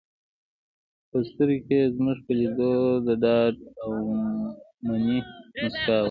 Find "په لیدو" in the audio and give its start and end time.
2.25-2.73